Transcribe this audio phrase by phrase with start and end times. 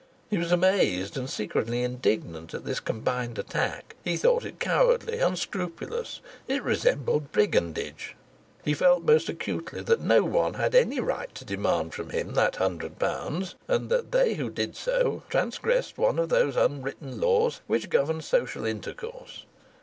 [0.31, 3.95] He was amazed and secretly indignant at this combined attack.
[4.03, 8.15] He thought it cowardly, unscrupulous; it resembled brigandage.
[8.65, 12.55] He felt most acutely that no one had any right to demand from him that
[12.55, 17.91] hundred pounds, and that they who did so transgressed one of those unwritten laws which
[17.91, 19.45] govern social intercourse.